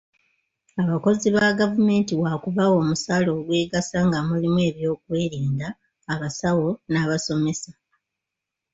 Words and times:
Abakozi 0.83 1.27
ba 1.35 1.47
gavumenti 1.59 2.13
wakubawa 2.21 2.75
omusaala 2.83 3.29
ogwegasa 3.37 3.97
nga 4.07 4.19
mulimu 4.27 4.59
ab'ebyokwerinda, 4.67 5.67
abasawo 6.13 6.69
n'abasomesa. 6.91 7.71